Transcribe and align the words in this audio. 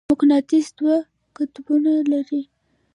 مقناطیس 0.11 0.67
دوه 0.77 0.95
قطبونه 1.35 1.93
لري. 2.11 2.41